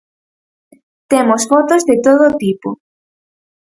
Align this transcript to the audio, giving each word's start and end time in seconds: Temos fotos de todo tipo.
Temos 1.11 1.41
fotos 1.51 1.81
de 1.89 1.95
todo 2.05 2.25
tipo. 2.41 2.69